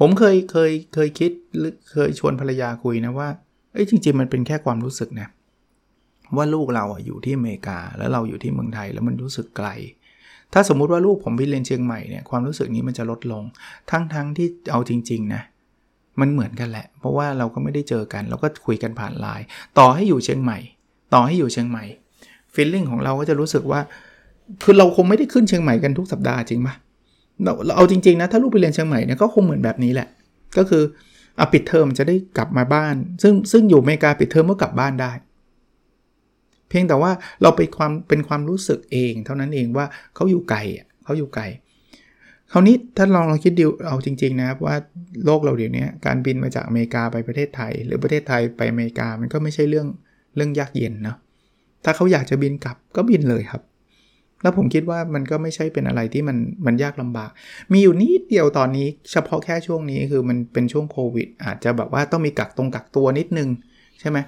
[0.00, 3.28] ผมเคยเคยเคยคิดหรือเคยชวนภรรยาคุยนะว่า
[3.72, 5.28] เอ้ยจริง ๆ มันเป็นแค่ความรู้สึกนะ
[6.36, 9.68] ว่าลูกเราอะอยู่ที่อเมริกา แล้วเราอยู่ที่เมืองไทยแล้วมันรู้สึกไกล
[10.52, 13.44] ถ้าสมมุติว่าลูกผมไปเรียนเชียงใหม่เนี่ยความรู้สึกนี้มันจะลดลง
[13.90, 15.42] ทั้งๆทที่เอาจริงๆนะ
[16.20, 19.44] มันเหมือนกันแหละ เพราะว่าเราก็ไม่ได้เจอกัน เราก็คุยกันผ่านไลน์
[19.78, 20.58] ต่อให้อยู่เชียงใหม่
[21.14, 21.84] ต่อให้อยู่เชียงใหม่
[22.54, 23.80] ฟีลลิ่งของเราก็จะรู้สึกว่า
[24.62, 26.74] คือเราคงไม่ได้ขึ้นเชียงใหม่กันทุกสัปดาห์จริงปะ
[27.44, 30.08] เราเอาจริงๆนะถ้าลูกไปเรียนเชียงใหม่เนี่ยก็คงเหมือนแบบนี้แหละ
[30.56, 30.82] ก็คือ
[31.38, 35.12] อาปิดเทอมจะได้กลับมาบ้าน ซึ่งซึ่งอยู่อเมริกาปิดเทอมก็กลับบ้านได้
[36.68, 37.10] เพียงแต่ว่า
[37.42, 40.58] เราไปความเป็นความรู้สึกเอง เท่านั้นเองว่าเขาอยู่ไกล
[41.04, 41.44] เขาอยู่ไกล
[42.52, 44.74] คราวนี้ถ้าลองลองคิดดูเอาจริง ๆ นะครับว่า
[45.24, 49.86] โลกเราเดี๋ยวนี้การบินมาจากอเมริกาไปประเทศไทย หรือประเทศไทยไปอเมริกามันก็ไม่ใช่เรื่อง
[50.36, 51.16] เรื่องยากเย็นเนาะ
[51.84, 53.62] ถ้าเขาอยากจะบินกลับก็บินเลยครับ
[54.42, 57.30] แล้วผมคิดว่ามันก็ไม่ใช่เป็นอะไรที่มันมันยากลำบาก
[57.72, 63.48] มีอยู่นิดเดียวตอนนี้เฉพาะแค่ช่วงนี้คือมันเป็นช่วงโควิด อาจจะแบบว่าต้องมีกักตรงกักตัวนิดนึง
[64.00, 64.18] ใช่ไหม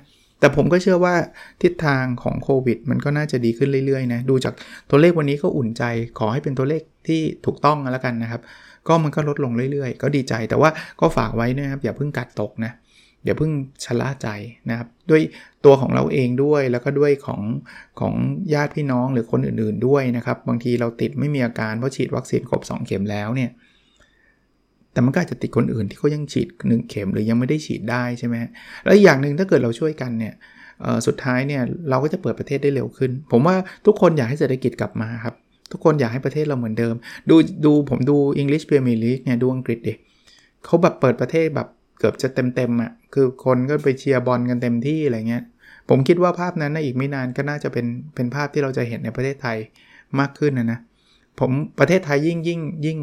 [0.41, 1.15] แต่ผมก็เชื่อว่า
[1.63, 4.55] ทิศทางของโควิด มันก็น่าจะดีขึ้นเรื่อยๆนะดูจาก
[4.91, 5.83] ตัวเลขวันนี้ก็อุ่นใจ
[6.19, 8.41] ขอให้เป็นตัวเลขที่ถูกต้องแล้วกันนะครับ
[8.89, 10.71] ก็มันก็ลดลงเรื่อยๆ ก็ดีใจแต่ว่า
[11.01, 12.73] ก็ฝากไว้นะครับอย่าเพิ่งกัดตกนะ
[13.25, 13.51] อย่าเพิ่ง
[13.85, 14.29] ชะล่าใจ
[14.71, 15.23] นะครับด้วย
[15.65, 17.41] ตัวของเราเองด้วยแล้วก็ด้วยของ
[18.01, 18.15] ของ
[18.55, 23.51] ญาติพี่น้องหรือคนอื่นๆด้วยนะครับ บางทีเราติดไม่มีอาการเพราะฉีดวัคซีนครบ 2 เข็มแล้วเนี่ย
[24.99, 28.37] แต่มันก็อาจจะติดคนอื่นที่เขายังฉีดหนึ่งเข็มหรือยังไม่ได้ฉีดได้ใช่ไหม
[28.85, 30.35] แล้วอย่างหนึ่งถ้าเกิดเราช่วยกันเนี่ย
[31.07, 33.57] สุดท้ายเนี่ยเราก็จะเปิดประเทศได้เร็วขึ้น ผมว่า
[33.87, 35.35] ทุกคนอยากให้เศรษฐกิจกลับมาครับ
[35.73, 36.95] ทุกคนอยากให้ประเทศเราเหมือนเดิม
[37.31, 39.95] ดูดูผมดู English Premier League เนี่ยดูอังกฤษดิ
[40.65, 45.45] เขาแบบเปิดประเทศแบบเกือบจะเต็มเต็มอะคือคนก็ไปเชียร์บอลกันเต็มที่อะไรเงี้ย
[45.89, 49.57] ผมคิดว่าภาพนั้นนะอีกไม่นานก็น่าจะเป็นเป็นภาพที่เราจะเห็นในประเทศไทย
[50.19, 50.79] มากขึ้นนะนะ
[51.41, 52.99] ผมประเทศไทยยิ่งยิ่งยิ่ง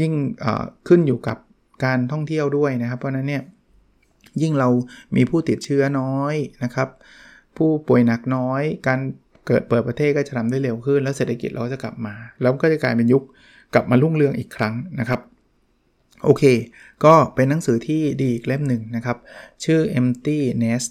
[0.00, 0.12] ยิ่ง
[0.88, 1.38] ขึ้นอยู่กับ
[1.84, 3.42] การท่องเที่ยวด้วยนะครับ เพราะนั้นเนี่ย
[4.42, 4.68] ยิ่งเรา
[5.16, 6.88] มีผู้ติดเชื้อน้อยนะครับ
[7.56, 9.00] ผู้ป่วยหนักน้อย การ
[9.46, 13.22] เกิดเปิดประเทศก็จะทำได้เร็วขึ้น แล้วเศรษฐกิจเราก็จะกลับมา แล้วก็จะกลายเป็นยุค
[13.74, 15.20] กลับมารุ่งเรืองอีกครั้งนะครับ
[16.24, 16.44] โอเค
[17.04, 19.16] ก็เป็นหนังสือที่ดีอีกเล่มหนึ่งนะครับ
[19.64, 20.90] ชื่อ Empty Nest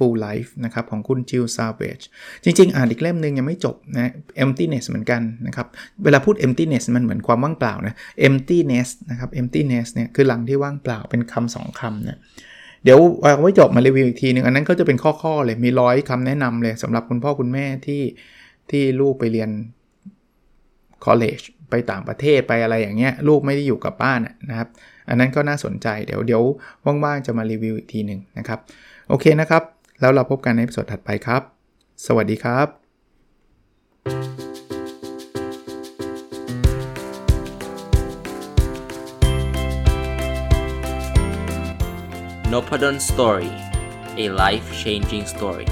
[0.00, 2.00] Full Life นะครับของคุณจิลซาเวจ
[2.44, 4.12] จริง ๆ อ่านอีกเล่มหนึ่งยังไม่จบนะ
[4.44, 5.66] Emptiness เหมือนกันนะครับ
[6.04, 7.94] เวลาพูด Emptiness มันเหมือนความว่างเปล่านะ
[8.28, 12.18] Emptiness นะครับ Emptiness เนี่ยคือหลังที่ว่างเปล่าเป็นคำสองคำเนี่ย
[12.84, 18.02] เดี๋ยวเอาไว้จบมารีวิวอีกทีนึง อันนั้นก็จะเป็นข้อๆเลยมีร้อยคำแนะนำเลยสำหรับคุณพ่อคุณแม่ที่
[18.70, 19.50] ที่ลูกไปเรียน
[21.06, 24.68] college ไปต่างประเทศไปอะไรอย่างเงี้ยลูกไม่ได้อยู่กับบ้านนะครับ
[25.08, 26.42] อันนั้นก็น่าสนใจเดี๋ยวเดี๋ยว
[27.04, 28.58] ว่างๆจะมารีวิวอีกทีหนึ่งนะครับ
[29.08, 29.62] โอเคนะครับ
[30.00, 31.42] แล้วเราพบกันในสดถัดไปครับ
[32.06, 32.66] สวัสดีครับ
[42.52, 43.50] n o p a d o n Story
[44.24, 45.66] a life changing story